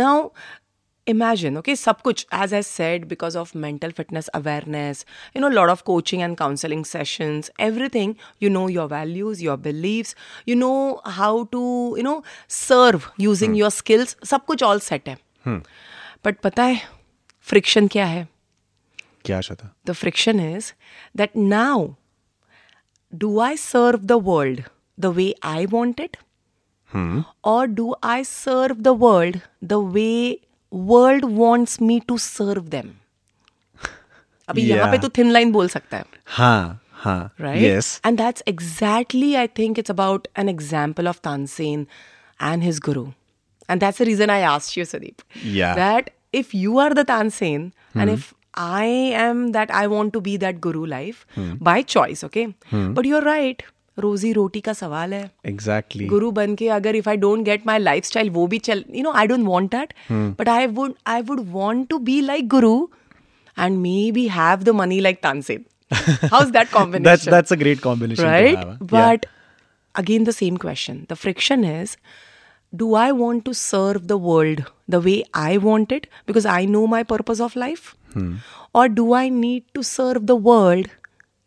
Now, 0.03 0.15
imagine 1.13 1.59
okay 1.59 1.75
sabkuch 1.83 2.25
as 2.39 2.53
i 2.59 2.61
said 2.69 3.07
because 3.13 3.37
of 3.43 3.53
mental 3.65 3.93
fitness 3.99 4.29
awareness 4.39 5.05
you 5.35 5.41
know 5.43 5.51
a 5.53 5.57
lot 5.59 5.71
of 5.75 5.85
coaching 5.91 6.23
and 6.27 6.39
counseling 6.41 6.85
sessions 6.91 7.51
everything 7.67 8.15
you 8.45 8.51
know 8.57 8.65
your 8.75 8.87
values 8.93 9.43
your 9.43 9.57
beliefs 9.69 10.15
you 10.51 10.57
know 10.63 11.01
how 11.19 11.45
to 11.57 11.63
you 12.01 12.07
know 12.09 12.17
serve 12.47 13.09
using 13.29 13.55
hmm. 13.55 13.63
your 13.63 13.71
skills 13.79 14.17
sabkuch 14.33 14.67
all 14.71 14.83
set 14.89 15.09
hai 15.13 15.17
hmm. 15.47 15.61
but 16.29 16.43
pata 16.49 16.67
hai 16.71 16.81
friction 17.53 17.89
kya 17.97 18.09
hai 18.15 18.25
kya 19.29 19.41
shata 19.51 19.71
the 19.93 19.99
friction 20.03 20.43
is 20.49 20.73
that 21.23 21.39
now 21.55 21.77
do 23.25 23.31
i 23.51 23.53
serve 23.65 24.09
the 24.13 24.19
world 24.31 24.67
the 25.07 25.15
way 25.21 25.31
i 25.53 25.61
want 25.77 26.05
it 26.07 26.21
hmm. 26.97 27.25
or 27.55 27.63
do 27.81 27.89
i 28.03 28.19
serve 28.33 28.85
the 28.91 28.95
world 29.07 29.41
the 29.73 29.81
way 29.97 30.21
world 30.92 31.26
wants 31.44 31.80
me 31.90 32.00
to 32.12 32.18
serve 32.18 32.70
them? 32.76 32.92
अभी 34.50 34.62
यहाँ 34.70 34.92
पे 34.92 34.98
Yeah. 34.98 35.02
तो 35.02 35.10
thin 35.18 35.32
line 35.34 35.52
बोल 35.54 35.68
सकता 35.70 35.98
है 35.98 36.06
हाँ 36.38 36.80
हाँ 37.04 37.20
right? 37.42 37.62
yes 37.62 38.00
And 38.10 38.18
that's 38.24 38.44
exactly, 38.54 39.30
I 39.38 39.48
think, 39.60 39.78
it's 39.84 39.94
about 39.94 40.28
an 40.44 40.50
example 40.54 41.08
of 41.14 41.22
Tansen 41.28 41.86
and 42.52 42.64
his 42.64 42.80
guru. 42.80 43.06
And 43.70 43.82
that's 43.86 43.98
the 44.04 44.06
reason 44.06 44.30
I 44.30 44.40
asked 44.54 44.76
you, 44.78 44.84
Sadeep. 44.84 45.22
Yeah. 45.44 45.76
That 45.76 46.10
if 46.34 46.54
you 46.54 46.78
are 46.86 46.94
the 46.94 47.06
Tansen 47.06 47.72
and 47.96 48.10
if 48.10 48.34
I 48.54 48.86
am 49.26 49.44
that 49.54 49.72
I 49.72 49.88
want 49.88 50.14
to 50.14 50.22
be 50.22 50.36
that 50.38 50.60
guru 50.62 50.86
life 50.86 51.26
by 51.70 51.82
choice, 51.82 52.24
okay? 52.26 52.54
But 52.72 53.06
you're 53.06 53.22
right. 53.22 53.64
रोजी 54.00 54.32
रोटी 54.34 54.60
का 54.62 54.74
सवाल 54.74 55.14
है 55.14 55.30
exactly 55.48 56.08
गुरु 56.10 56.32
बन 56.38 56.56
के 56.56 56.70
अगर 56.78 56.96
if 56.96 57.08
I 57.10 57.18
don't 57.18 57.44
get 57.46 57.68
my 57.68 57.80
lifestyle 58.06 58.30
वो 58.38 58.46
भी 58.54 58.60
चल 58.70 58.84
you 58.96 59.04
know 59.04 59.12
I 59.22 59.28
don't 59.28 59.46
want 59.46 59.72
that 59.72 59.94
but 60.40 60.50
I 60.50 60.68
would 60.80 60.94
I 61.08 61.22
would 61.28 61.46
want 61.52 61.88
to 61.90 61.98
be 62.10 62.20
like 62.22 62.48
guru 62.56 62.76
and 63.60 63.78
maybe 64.12 64.28
have 64.40 64.64
the 64.64 64.70
money 64.82 65.00
like 65.00 65.22
Tansen 65.24 65.66
How's 66.32 66.52
that 66.54 66.70
combination? 66.72 67.04
That's 67.04 67.26
that's 67.26 67.52
a 67.52 67.58
great 67.58 67.82
combination, 67.82 68.26
to 68.26 68.30
right? 68.30 68.56
have, 68.58 68.68
huh? 68.68 68.78
Yeah. 68.80 68.88
But 68.94 69.26
again, 69.96 70.24
the 70.30 70.34
same 70.38 70.58
question. 70.64 71.06
The 71.10 71.18
friction 71.24 71.66
is 71.72 71.92
do 72.74 72.96
I 72.96 73.12
want 73.12 73.46
to 73.46 73.54
serve 73.54 74.08
the 74.12 74.18
world 74.18 74.64
the 74.96 75.02
way 75.08 75.16
I 75.42 75.58
want 75.66 75.92
it 75.98 76.08
because 76.32 76.48
I 76.54 76.66
know 76.66 76.88
my 76.88 77.04
purpose 77.14 77.44
of 77.48 77.56
life? 77.66 77.96
Hmm. 78.14 78.32
Or 78.74 78.88
do 78.90 79.14
I 79.14 79.30
need 79.30 79.66
to 79.76 79.84
serve 79.84 80.26
the 80.34 80.36
world 80.50 80.90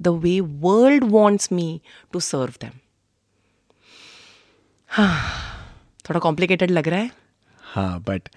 the 0.01 0.13
way 0.25 0.35
world 0.67 1.05
wants 1.17 1.51
me 1.59 1.69
to 2.15 2.21
serve 2.31 2.59
them? 2.65 2.75
थोड़ा 6.09 6.21
complicated 6.27 6.71
लग 6.71 6.89
रहा 6.89 7.01
है 7.01 7.11
Huh, 7.77 7.99
but 8.09 8.29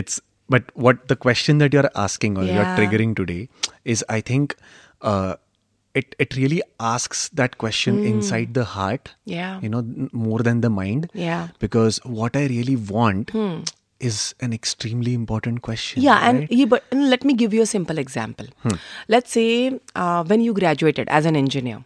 it's 0.00 0.14
but 0.54 0.70
what 0.84 1.02
the 1.10 1.16
question 1.24 1.58
that 1.62 1.74
you're 1.76 1.90
asking 2.04 2.38
or 2.38 2.46
you're 2.46 2.62
Yeah. 2.62 2.72
triggering 2.78 3.12
today 3.18 3.42
is 3.94 4.02
I 4.14 4.16
think 4.30 4.54
uh, 5.10 5.34
it 6.00 6.16
it 6.24 6.34
really 6.38 6.58
asks 6.92 7.20
that 7.40 7.54
question 7.64 8.00
inside 8.12 8.56
the 8.58 8.64
heart. 8.72 9.12
Hmm. 9.12 9.32
Yeah. 9.34 9.60
You 9.66 9.70
know, 9.74 9.82
n- 10.04 10.08
more 10.24 10.40
than 10.48 10.64
the 10.66 10.70
mind. 10.78 11.06
Yeah. 11.26 11.44
Hmm. 11.44 11.54
Because 11.66 12.00
what 12.20 12.40
I 12.42 12.44
really 12.54 12.76
want 12.94 13.32
is 14.04 14.34
an 14.40 14.52
extremely 14.52 15.12
important 15.14 15.60
question. 15.62 16.02
Yeah, 16.02 16.18
and 16.28 16.38
right? 16.38 16.52
yeah, 16.52 16.64
but 16.64 16.84
and 16.90 17.10
let 17.10 17.24
me 17.24 17.34
give 17.34 17.54
you 17.54 17.62
a 17.62 17.66
simple 17.66 17.98
example. 17.98 18.46
Let's 19.08 19.30
say 19.30 19.78
uh, 19.94 20.24
when 20.24 20.40
you 20.40 20.54
graduated 20.54 21.08
as 21.08 21.26
an 21.26 21.36
engineer, 21.36 21.84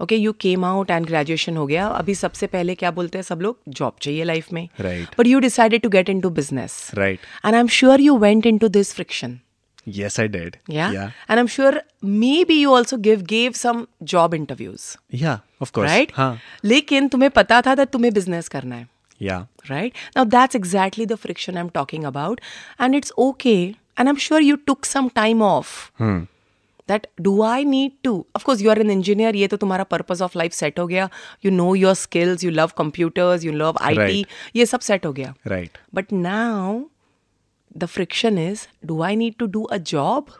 okay, 0.00 0.16
you 0.16 0.32
came 0.44 0.64
out 0.64 0.90
and 0.90 1.10
graduation 1.10 1.56
हो 1.56 1.66
गया. 1.66 1.86
अभी 1.86 2.14
सबसे 2.14 2.46
पहले 2.46 2.74
क्या 2.74 2.90
बोलते 2.90 3.18
हैं 3.18 3.22
सब 3.22 3.40
लोग 3.40 3.58
जॉब 3.68 3.96
चाहिए 4.02 4.24
लाइफ 4.24 4.52
में. 4.52 4.68
Right. 4.80 5.18
But 5.20 5.30
you 5.32 5.42
decided 5.46 5.84
to 5.86 5.92
get 5.96 6.14
into 6.14 6.32
business. 6.38 6.78
Right. 7.00 7.28
And 7.44 7.56
I'm 7.56 7.70
sure 7.80 7.98
you 8.00 8.16
went 8.24 8.50
into 8.52 8.72
this 8.78 8.94
friction. 9.00 9.36
Yes, 9.98 10.18
I 10.18 10.26
did. 10.26 10.56
Yeah. 10.76 10.92
Yeah. 10.92 11.10
And 11.28 11.40
I'm 11.40 11.50
sure 11.56 11.72
maybe 12.22 12.56
you 12.56 12.72
also 12.78 12.96
give 13.08 13.26
gave 13.26 13.56
some 13.56 13.86
job 14.14 14.34
interviews. 14.38 14.86
Yeah, 15.12 15.38
of 15.60 15.72
course. 15.72 15.90
Right. 15.90 16.12
Huh. 16.18 16.34
लेकिन 16.64 17.08
तुम्हें 17.08 17.30
पता 17.30 17.60
था 17.60 17.74
that 17.74 17.92
तुम्हें 17.92 18.12
business 18.12 18.48
करना 18.48 18.76
है. 18.76 18.88
Yeah. 19.18 19.46
right? 19.68 19.94
Now, 20.14 20.24
that's 20.24 20.54
exactly 20.54 21.04
the 21.04 21.16
friction 21.16 21.56
I'm 21.56 21.70
talking 21.70 22.04
about. 22.04 22.40
And 22.78 22.94
it's 22.94 23.10
okay. 23.18 23.74
And 23.96 24.08
I'm 24.08 24.16
sure 24.16 24.40
you 24.40 24.56
took 24.56 24.86
some 24.86 25.10
time 25.10 25.42
off. 25.42 25.92
That 26.90 27.06
do 27.20 27.42
I 27.42 27.64
need 27.64 27.96
to? 28.04 28.24
Of 28.34 28.44
course, 28.44 28.60
you 28.62 28.70
are 28.70 28.78
an 28.82 28.90
engineer. 28.92 29.32
ये 29.36 29.48
तो 29.48 29.56
तुम्हारा 29.64 29.86
purpose 29.88 30.22
of 30.26 30.36
life 30.40 30.54
set 30.58 30.78
हो 30.78 30.86
गया. 30.88 31.08
You 31.46 31.50
know 31.50 31.74
your 31.78 31.94
skills. 32.02 32.44
You 32.46 32.50
love 32.50 32.74
computers. 32.76 33.44
You 33.44 33.52
love 33.52 33.76
IT. 33.88 33.98
Right. 33.98 34.26
ये 34.56 34.66
सब 34.66 34.80
set 34.80 35.04
हो 35.06 35.12
गया. 35.18 35.34
Right. 35.54 35.76
But 35.98 36.12
now, 36.12 36.86
the 37.82 37.88
friction 37.96 38.38
is: 38.44 38.66
Do 38.92 39.02
I 39.02 39.14
need 39.24 39.38
to 39.44 39.48
do 39.58 39.66
a 39.70 39.78
job, 39.92 40.30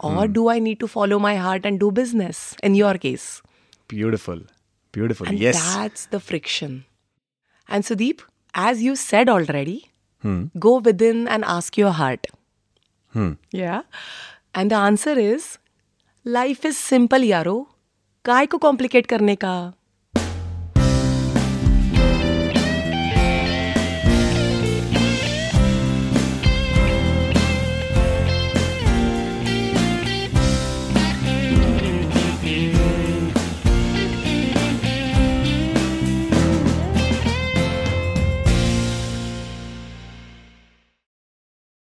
or 0.00 0.26
do 0.38 0.48
I 0.48 0.58
need 0.58 0.80
to 0.80 0.88
follow 0.96 1.18
my 1.18 1.34
heart 1.36 1.66
and 1.72 1.78
do 1.84 1.90
business? 2.00 2.42
In 2.62 2.74
your 2.74 2.94
case, 3.06 3.42
Beautiful. 3.88 4.40
Beautiful. 4.92 5.28
and 5.28 5.38
yes. 5.38 5.62
that's 5.74 6.06
the 6.06 6.20
friction. 6.20 6.84
And 7.68 7.84
Sudeep, 7.84 8.20
as 8.54 8.82
you 8.82 8.96
said 8.96 9.28
already, 9.28 9.76
go 10.58 10.78
within 10.78 11.26
and 11.28 11.44
ask 11.44 11.76
your 11.78 11.92
heart. 11.92 12.26
Yeah. 13.52 13.82
And 14.54 14.70
the 14.70 14.76
answer 14.76 15.16
is 15.18 15.58
life 16.24 16.64
is 16.64 16.78
simple, 16.78 17.18
yaro. 17.18 17.64
काय 18.24 18.46
को 18.46 18.58
complicate 18.58 19.06
करने 19.06 19.34
का 19.36 19.72